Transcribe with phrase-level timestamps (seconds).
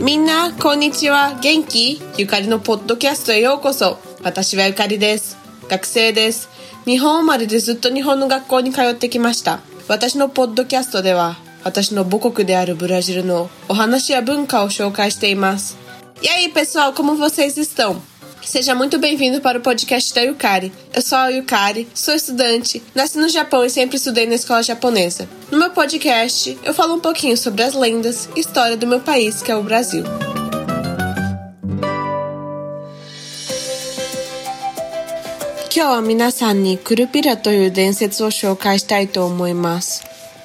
[0.00, 1.38] みんな、こんにちは。
[1.42, 2.00] 元気？
[2.16, 3.98] ゆかりのポッドキャストへようこそ。
[4.22, 5.36] 私はゆかりです。
[5.68, 6.48] 学生です。
[6.86, 9.60] 日本生まれでずっと日本の学校に通ってきました。
[9.88, 15.76] 私のポッドキャストでは、私の母国であるブラジルのお話や文化を紹介しています。
[16.22, 17.96] E aí, pessoal, como vocês estão?
[18.44, 20.72] Seja muito bem-vindo para o podcast da Yukari.
[20.94, 25.28] Eu sou a Yukari, sou estudante, nasci no Japão e sempre estudei na escola japonesa.
[25.50, 29.42] No meu podcast, eu falo um pouquinho sobre as lendas e história do meu país,
[29.42, 30.04] que é o Brasil.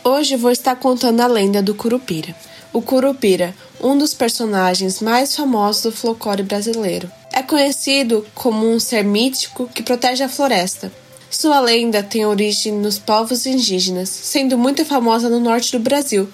[0.03, 2.35] Hoje vou estar contando a lenda do Curupira.
[2.73, 7.09] O Curupira, um dos personagens mais famosos do folclore brasileiro.
[7.31, 10.91] É conhecido como um ser mítico que protege a floresta.
[11.29, 16.27] Sua lenda tem origem nos povos indígenas, sendo muito famosa no norte do Brasil,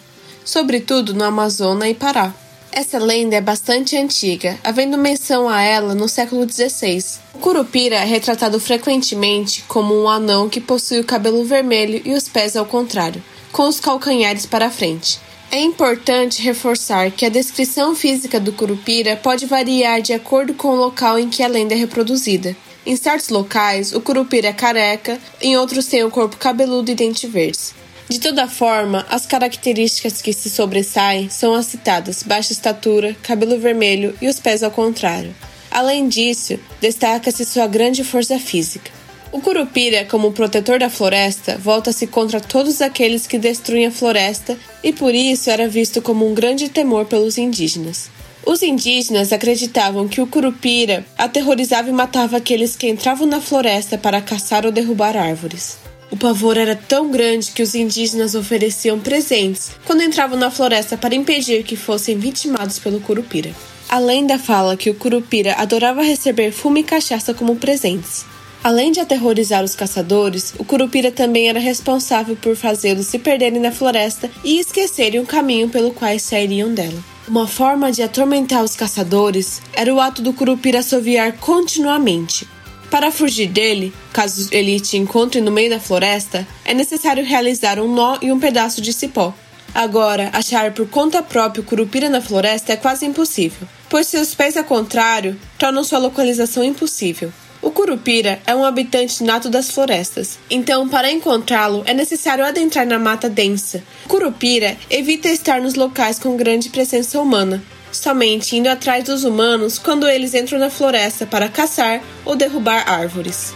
[0.45, 2.33] sobretudo no Amazonas e Pará.
[2.71, 7.03] Essa lenda é bastante antiga, havendo menção a ela no século XVI.
[7.33, 12.29] O Curupira é retratado frequentemente como um anão que possui o cabelo vermelho e os
[12.29, 13.21] pés ao contrário,
[13.51, 15.19] com os calcanhares para frente.
[15.51, 20.75] É importante reforçar que a descrição física do curupira pode variar de acordo com o
[20.75, 22.55] local em que a lenda é reproduzida.
[22.85, 27.25] Em certos locais, o curupira é careca, em outros tem o corpo cabeludo e dente
[27.25, 27.73] verdes.
[28.07, 34.15] De toda forma, as características que se sobressaem são as citadas: baixa estatura, cabelo vermelho
[34.21, 35.35] e os pés ao contrário.
[35.71, 38.98] Além disso, destaca-se sua grande força física.
[39.31, 44.91] O Curupira, como protetor da floresta, volta-se contra todos aqueles que destruem a floresta e
[44.91, 48.09] por isso era visto como um grande temor pelos indígenas.
[48.43, 54.19] Os indígenas acreditavam que o Curupira aterrorizava e matava aqueles que entravam na floresta para
[54.19, 55.77] caçar ou derrubar árvores.
[56.09, 61.13] O pavor era tão grande que os indígenas ofereciam presentes quando entravam na floresta para
[61.13, 63.51] impedir que fossem vitimados pelo Curupira.
[63.87, 68.25] A lenda fala que o Curupira adorava receber fumo e cachaça como presentes.
[68.61, 73.71] Além de aterrorizar os caçadores, o Curupira também era responsável por fazê-los se perderem na
[73.71, 77.01] floresta e esquecerem o caminho pelo qual sairiam dela.
[77.27, 82.45] Uma forma de atormentar os caçadores era o ato do Curupira assoviar continuamente.
[82.91, 87.93] Para fugir dele, caso ele te encontre no meio da floresta, é necessário realizar um
[87.93, 89.33] nó e um pedaço de cipó.
[89.73, 94.57] Agora, achar por conta própria o Curupira na floresta é quase impossível, pois seus pés
[94.57, 97.31] ao contrário tornam sua localização impossível.
[97.61, 102.97] O curupira é um habitante nato das florestas, então para encontrá-lo é necessário adentrar na
[102.97, 103.83] mata densa.
[104.05, 107.61] O curupira evita estar nos locais com grande presença humana,
[107.91, 113.53] somente indo atrás dos humanos quando eles entram na floresta para caçar ou derrubar árvores.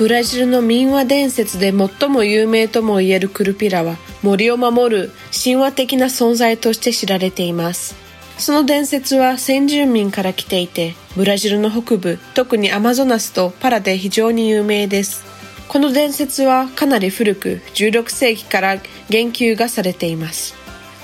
[0.00, 5.70] Brasil no a densetsu de motomoyu me to moieru kurupira mori o mamoru shin wa
[5.70, 7.52] teki sonzai toste shirarete.
[8.40, 15.24] その伝説は先住民から来ていて、ブラジルの北部、特にアマゾナスとパラで非常に有名です。
[15.68, 18.78] この伝説はかなり古く、16世紀から
[19.10, 20.54] 言及がされています。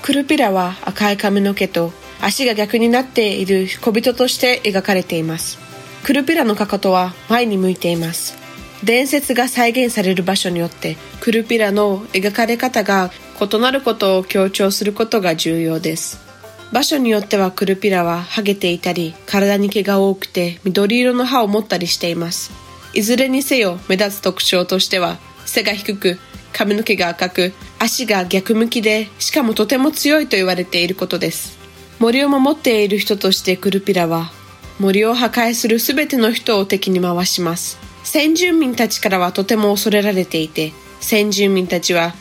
[0.01, 5.59] クルピラは赤い髪の毛と足が逆になっている小人として描かれています。
[6.03, 8.35] クルピラのかかとは前に向いています。
[8.83, 16.26] 伝説が再現される場所によってクルピラの描かれ方が異なることを強調することが重要です。
[16.71, 22.51] 場所によってはクルピラはハゲていたり、体に毛が多くて緑色の歯を持ったりしています。
[22.93, 26.19] いずれにせよ目立つ特徴としては、背が低く、
[26.51, 31.57] 髪の毛が赤く、足が逆向きで、しかもとても強いと言われていることです。
[31.99, 34.31] 森を守っている人としてクルピラは、
[34.79, 37.79] 森を破壊するすべての人を敵に回します。
[38.03, 42.13] 先住民たちからはとても恐れられていて、先住民たちは、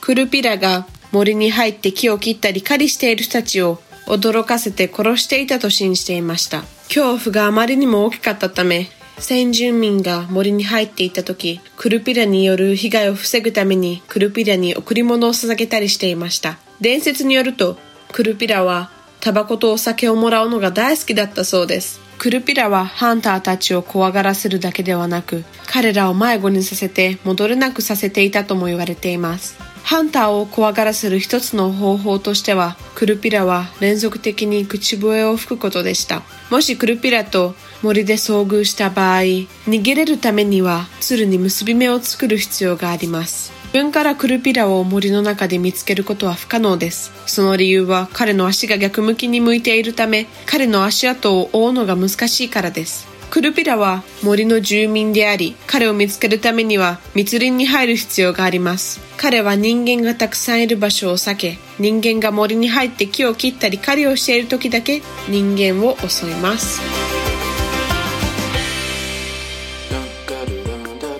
[0.00, 6.64] クルピラが森に入って木を切ったり狩りしている人たちを驚かせて殺していたと信じていました。
[6.88, 8.88] 恐怖があまりにも大きかったため、
[9.18, 16.58] 先住民が森に入っていた時、クルピラによる被害を防ぐためにクルピラに贈り物を捧げたりしていました。
[16.80, 17.76] 伝説によると、
[18.12, 18.90] クルピラは
[19.20, 22.00] タバコとお酒をもらうのが大好きだったそうです。
[22.18, 29.67] クルピラはハンターたちを怖がらせるだけではなく、彼らを迷子にさせて戻れなくさせていたとも言われています。
[29.82, 36.22] ハンターを怖がらせる一つの方法としては、クルピラは連続的に口笛を吹くことでした。
[36.50, 43.52] もしクルピラと森で遭遇した場合、逃げれるためには鶴に結び目を作る必要があります。
[43.68, 47.12] 自分からクルピラを森の中で見つけることは不可能です。
[47.26, 53.06] その理由は彼の足が逆向きに向いているため、彼の足跡を追うのが難しいからです。
[53.30, 59.00] クルピラは森の住民であり、彼を見つけるためには密林に入る必要があります。
[59.16, 66.80] 彼は人間がたくさんいる場所を避け、人間が森に入って木を切ったり狩りをしている時だけ人間を襲います。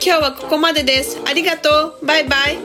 [0.01, 1.21] 今日はここまでです。
[1.27, 2.07] ありがとう。
[2.07, 2.59] バイバイ。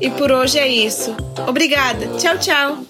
[0.00, 1.14] E por hoje é isso.
[1.46, 2.06] Obrigada.
[2.18, 2.84] Tchau, tchau.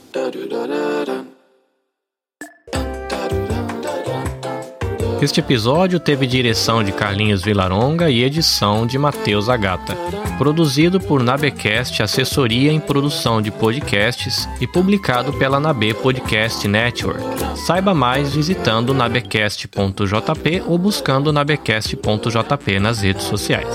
[5.21, 9.97] Este episódio teve direção de Carlinhos Vilaronga e edição de Matheus Agata.
[10.37, 17.23] Produzido por Nabecast Assessoria em Produção de Podcasts e publicado pela Nabe Podcast Network.
[17.57, 23.75] Saiba mais visitando nabecast.jp ou buscando nabecast.jp nas redes sociais.